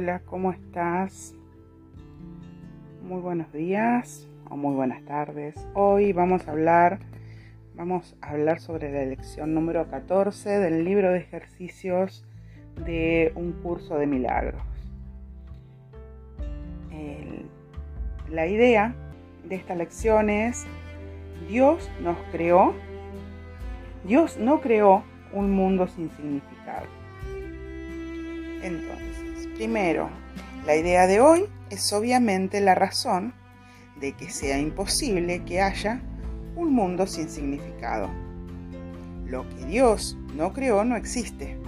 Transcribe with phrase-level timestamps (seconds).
[0.00, 1.34] Hola, ¿cómo estás?
[3.02, 5.56] Muy buenos días o muy buenas tardes.
[5.74, 7.00] Hoy vamos a hablar
[7.74, 12.24] vamos a hablar sobre la lección número 14 del libro de ejercicios
[12.86, 14.62] de un curso de milagros.
[18.30, 18.94] la idea
[19.48, 20.64] de esta lección es
[21.48, 22.72] Dios nos creó.
[24.04, 26.86] Dios no creó un mundo sin significado.
[28.62, 29.07] Entonces,
[29.58, 30.08] primero,
[30.66, 33.34] la idea de hoy es obviamente la razón
[34.00, 36.00] de que sea imposible que haya
[36.54, 38.08] un mundo sin significado.
[39.26, 41.58] Lo que Dios no creó no existe.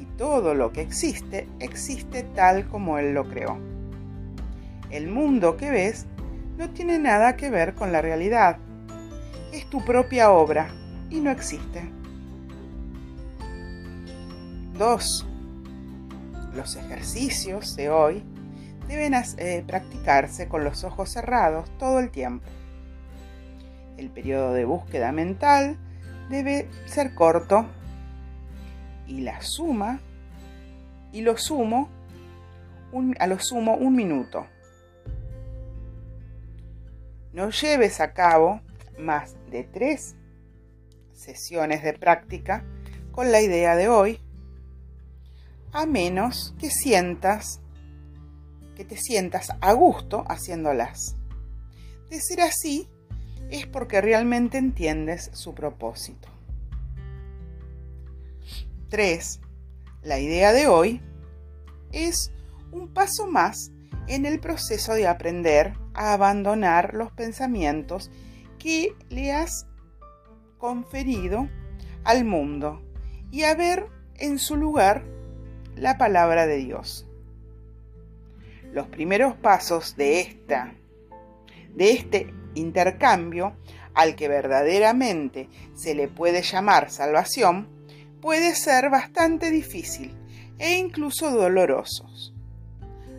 [0.00, 3.56] Y todo lo que existe existe tal como Él lo creó.
[4.90, 6.06] El mundo que ves
[6.58, 8.58] no tiene nada que ver con la realidad.
[9.52, 10.66] Es tu propia obra
[11.08, 11.88] y no existe.
[14.76, 15.29] 2.
[16.54, 18.24] Los ejercicios de hoy
[18.88, 22.46] deben eh, practicarse con los ojos cerrados todo el tiempo.
[23.96, 25.78] El periodo de búsqueda mental
[26.28, 27.66] debe ser corto
[29.06, 30.00] y la suma
[31.12, 31.88] y lo sumo
[33.18, 34.46] a lo sumo un minuto.
[37.32, 38.60] No lleves a cabo
[38.98, 40.16] más de tres
[41.12, 42.64] sesiones de práctica
[43.12, 44.20] con la idea de hoy,
[45.72, 47.60] a menos que sientas
[48.74, 51.16] que te sientas a gusto haciéndolas.
[52.08, 52.88] De ser así,
[53.50, 56.28] es porque realmente entiendes su propósito.
[58.88, 59.40] 3.
[60.02, 61.02] La idea de hoy
[61.92, 62.32] es
[62.72, 63.70] un paso más
[64.06, 68.10] en el proceso de aprender a abandonar los pensamientos
[68.58, 69.66] que le has
[70.58, 71.48] conferido
[72.04, 72.82] al mundo
[73.30, 75.04] y a ver en su lugar
[75.80, 77.06] la palabra de Dios.
[78.72, 80.74] Los primeros pasos de esta
[81.74, 83.56] de este intercambio
[83.94, 87.68] al que verdaderamente se le puede llamar salvación
[88.20, 90.14] puede ser bastante difícil
[90.58, 92.34] e incluso dolorosos.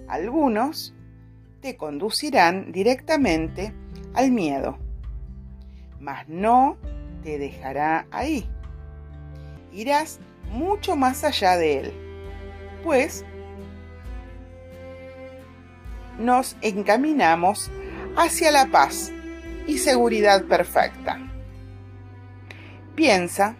[0.07, 0.93] Algunos
[1.61, 3.73] te conducirán directamente
[4.13, 4.77] al miedo,
[5.99, 6.77] mas no
[7.23, 8.47] te dejará ahí.
[9.71, 10.19] Irás
[10.51, 12.10] mucho más allá de él,
[12.83, 13.25] pues
[16.19, 17.71] nos encaminamos
[18.15, 19.11] hacia la paz
[19.67, 21.19] y seguridad perfecta.
[22.95, 23.55] Piensa,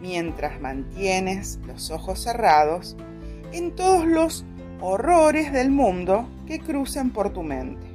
[0.00, 2.96] mientras mantienes los ojos cerrados,
[3.52, 4.44] en todos los
[4.80, 7.86] horrores del mundo que crucen por tu mente.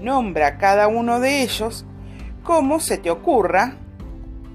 [0.00, 1.84] Nombra cada uno de ellos
[2.42, 3.76] como se te ocurra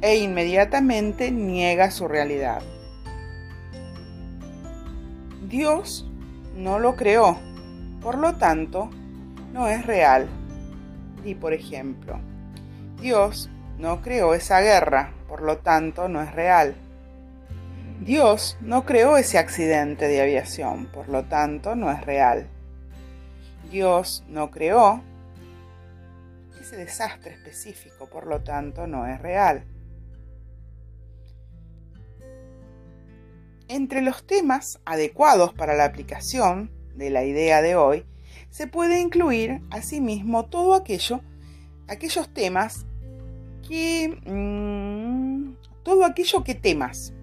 [0.01, 2.61] e inmediatamente niega su realidad.
[5.47, 6.09] Dios
[6.55, 7.37] no lo creó,
[8.01, 8.89] por lo tanto,
[9.53, 10.27] no es real.
[11.23, 12.19] Y por ejemplo,
[12.99, 16.75] Dios no creó esa guerra, por lo tanto, no es real.
[17.99, 22.47] Dios no creó ese accidente de aviación, por lo tanto no es real.
[23.69, 25.03] Dios no creó
[26.59, 29.63] ese desastre específico, por lo tanto no es real.
[33.67, 38.05] Entre los temas adecuados para la aplicación de la idea de hoy,
[38.49, 41.21] se puede incluir asimismo todo aquello,
[41.87, 42.85] aquellos temas
[43.67, 44.19] que...
[44.25, 47.13] Mm, todo aquello que temas,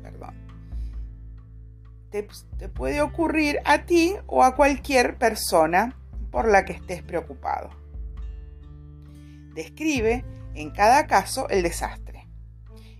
[2.13, 5.97] te, puede ocurrir a ti o a cualquier persona
[6.31, 7.71] por la que estés preocupado.
[9.55, 10.25] Describe
[10.55, 12.29] en cada caso el desastre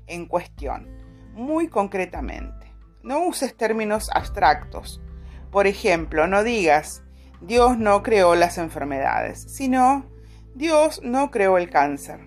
[0.07, 0.89] en cuestión,
[1.35, 2.62] muy concretamente.
[3.03, 5.01] No uses términos abstractos.
[5.51, 7.03] Por ejemplo, no digas
[7.41, 10.07] Dios no creó las enfermedades, sino
[10.55, 12.21] Dios no creó el cáncer.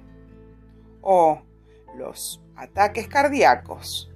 [1.02, 1.42] O
[1.96, 4.12] los ataques cardíacos.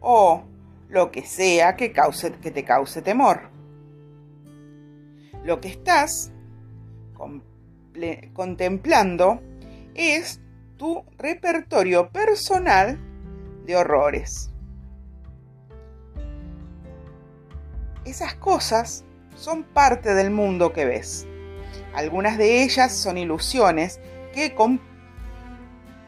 [0.00, 0.44] O
[0.88, 3.50] lo que sea que, cause, que te cause temor.
[5.44, 6.30] Lo que estás
[8.34, 9.40] contemplando
[9.94, 10.40] es
[10.76, 12.98] tu repertorio personal
[13.64, 14.52] de horrores.
[18.04, 19.04] Esas cosas
[19.36, 21.26] son parte del mundo que ves.
[21.94, 24.00] Algunas de ellas son ilusiones
[24.34, 24.54] que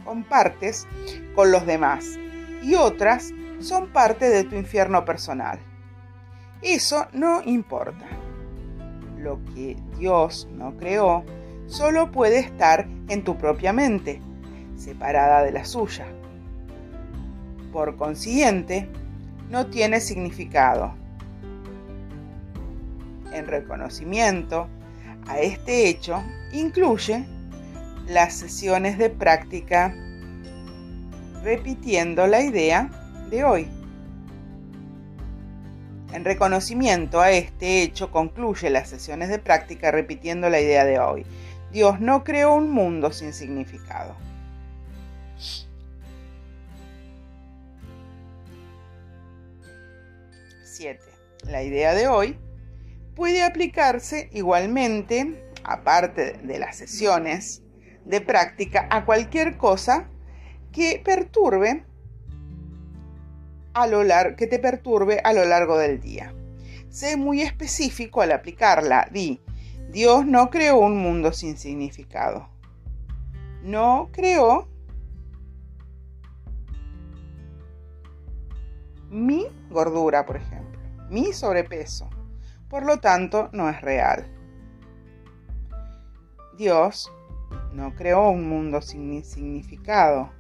[0.05, 0.87] compartes
[1.35, 2.19] con los demás
[2.63, 5.61] y otras son parte de tu infierno personal.
[6.63, 8.07] Eso no importa.
[9.19, 11.25] Lo que Dios no creó
[11.67, 14.21] solo puede estar en tu propia mente,
[14.77, 16.07] separada de la suya.
[17.73, 18.89] Por consiguiente,
[19.51, 21.04] no tiene significado.
[23.35, 24.69] En reconocimiento
[25.27, 26.23] a este hecho,
[26.53, 27.25] incluye
[28.07, 29.93] las sesiones de práctica
[31.43, 32.89] repitiendo la idea
[33.31, 33.69] de hoy.
[36.13, 41.27] En reconocimiento a este hecho concluye las sesiones de práctica repitiendo la idea de hoy.
[41.73, 44.15] Dios no creó un mundo sin significado.
[50.63, 51.01] 7.
[51.49, 52.39] La idea de hoy
[53.15, 57.63] puede aplicarse igualmente, aparte de las sesiones
[58.05, 60.09] de práctica, a cualquier cosa
[60.73, 61.85] que perturbe
[63.73, 64.03] a lo
[64.37, 66.35] que te perturbe a lo largo del día.
[66.89, 69.09] Sé muy específico al aplicarla.
[69.11, 69.41] Di,
[69.91, 72.49] Dios no creó un mundo sin significado.
[73.63, 74.69] No creó
[79.11, 80.81] mi gordura, por ejemplo,
[81.11, 82.09] mi sobrepeso.
[82.75, 84.27] Por lo tanto, no es real.
[86.59, 87.09] Dios
[87.73, 90.31] no creó un mundo sin significado.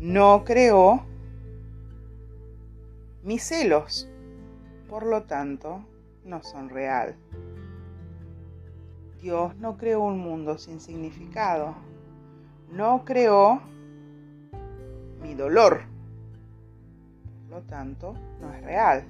[0.00, 1.04] No creó
[3.22, 4.08] mis celos.
[4.88, 5.84] Por lo tanto,
[6.24, 7.14] no son real.
[9.22, 11.76] Dios no creó un mundo sin significado.
[12.72, 13.60] No creó
[15.22, 15.82] mi dolor
[17.48, 19.04] lo tanto no es real.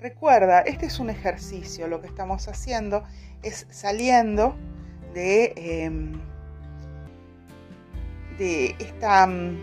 [0.00, 3.02] Recuerda, este es un ejercicio, lo que estamos haciendo
[3.42, 4.54] es saliendo
[5.12, 6.12] de, em,
[8.38, 9.58] de esta, mm,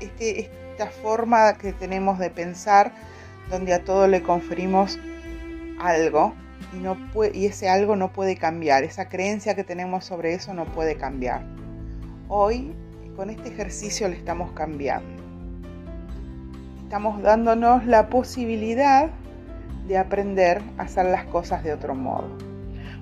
[0.00, 2.92] este, esta forma que tenemos de pensar
[3.48, 4.98] donde a todo le conferimos
[5.80, 6.34] algo
[6.74, 6.98] y, no
[7.32, 11.46] y ese algo no puede cambiar, esa creencia que tenemos sobre eso no puede cambiar.
[12.28, 12.74] Hoy
[13.16, 15.17] con este ejercicio le estamos cambiando.
[16.88, 19.10] Estamos dándonos la posibilidad
[19.86, 22.30] de aprender a hacer las cosas de otro modo.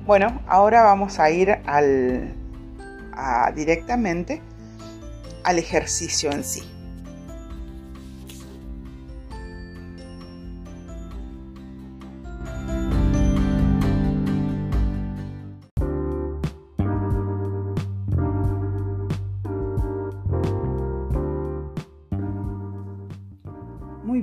[0.05, 2.35] Bueno, ahora vamos a ir al,
[3.55, 4.43] directamente
[5.45, 6.65] al ejercicio en sí.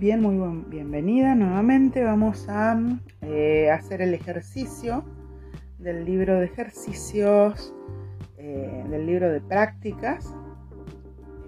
[0.04, 2.04] Bien, muy bienvenida nuevamente.
[2.04, 2.78] Vamos a
[3.22, 5.06] eh, hacer el ejercicio
[5.80, 7.74] del libro de ejercicios,
[8.36, 10.36] eh, del libro de prácticas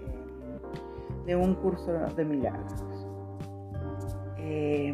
[0.00, 2.82] eh, de un curso de milagros.
[4.38, 4.88] te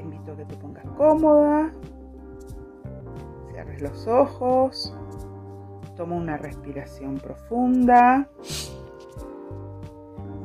[0.00, 1.70] invito a que te pongas cómoda,
[3.50, 4.96] cierres los ojos,
[5.94, 8.30] toma una respiración profunda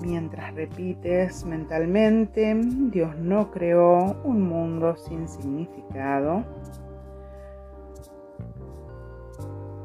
[0.07, 6.45] mientras repites mentalmente, Dios no creó un mundo sin significado.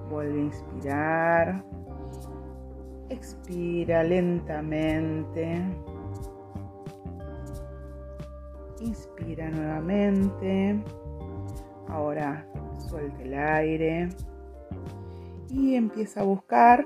[0.08, 1.64] Vuelve a inspirar.
[3.08, 5.60] Expira lentamente.
[8.80, 10.80] Inspira nuevamente.
[11.88, 12.46] Ahora
[12.78, 14.08] suelta el aire
[15.50, 16.84] y empieza a buscar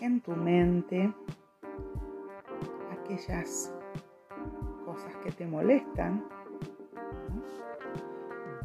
[0.00, 1.12] en tu mente
[3.14, 3.72] aquellas
[4.84, 6.24] cosas que te molestan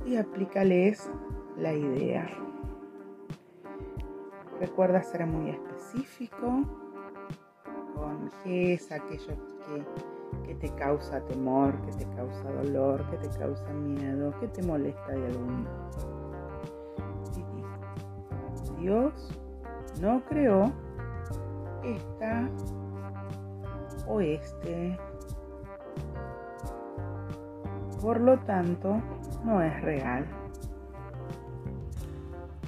[0.05, 1.09] y aplícales
[1.57, 2.27] la idea.
[4.59, 6.63] Recuerda ser muy específico
[7.95, 13.29] con qué es aquello que, que, te causa temor, que te causa dolor, que te
[13.37, 16.19] causa miedo, que te molesta de algún modo.
[18.79, 19.29] Dios
[20.01, 20.71] no creó
[21.83, 22.49] esta
[24.09, 24.97] oeste.
[28.01, 29.01] Por lo tanto,
[29.45, 30.25] no es real.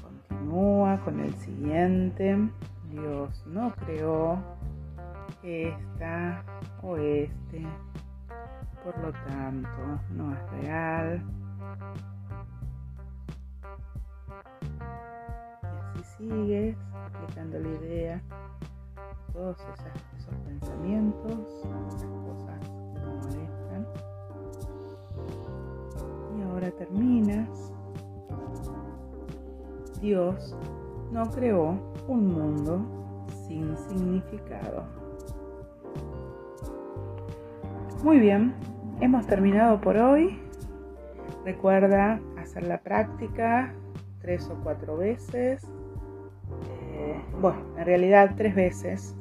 [0.01, 2.37] Continúa con el siguiente.
[2.89, 4.37] Dios no creó
[5.41, 6.43] esta
[6.83, 7.65] oeste.
[8.83, 9.69] Por lo tanto,
[10.11, 11.23] no es real.
[15.63, 18.21] Y así sigues aplicando la idea
[19.33, 19.57] todos
[20.39, 23.87] pensamientos, esas cosas que te molestan.
[26.37, 27.71] Y ahora terminas.
[30.01, 30.55] Dios
[31.11, 32.81] no creó un mundo
[33.47, 34.83] sin significado.
[38.03, 38.55] Muy bien,
[38.99, 40.39] hemos terminado por hoy.
[41.45, 43.73] Recuerda hacer la práctica
[44.21, 45.63] tres o cuatro veces.
[46.93, 49.15] Eh, bueno, en realidad tres veces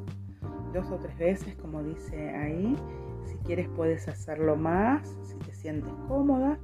[0.72, 2.76] dos o tres veces, como dice ahí.
[3.24, 6.58] Si quieres puedes hacerlo más, si te sientes cómoda,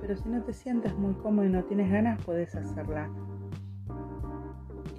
[0.00, 3.10] pero si no te sientes muy cómodo y no tienes ganas, puedes hacerla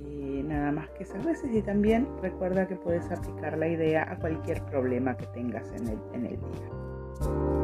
[0.01, 1.51] eh, nada más que esas veces.
[1.53, 6.00] Y también recuerda que puedes aplicar la idea a cualquier problema que tengas en el,
[6.13, 7.58] en el día.